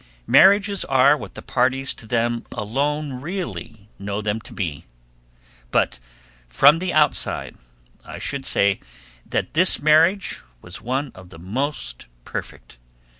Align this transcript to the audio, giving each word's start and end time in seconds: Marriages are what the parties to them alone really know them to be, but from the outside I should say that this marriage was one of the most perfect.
Marriages 0.25 0.83
are 0.85 1.15
what 1.15 1.35
the 1.35 1.43
parties 1.43 1.93
to 1.93 2.07
them 2.07 2.43
alone 2.53 3.21
really 3.21 3.87
know 3.99 4.19
them 4.19 4.41
to 4.41 4.51
be, 4.51 4.85
but 5.69 5.99
from 6.49 6.79
the 6.79 6.91
outside 6.91 7.55
I 8.03 8.17
should 8.17 8.43
say 8.47 8.79
that 9.27 9.53
this 9.53 9.79
marriage 9.79 10.41
was 10.59 10.81
one 10.81 11.11
of 11.13 11.29
the 11.29 11.37
most 11.37 12.07
perfect. 12.25 12.77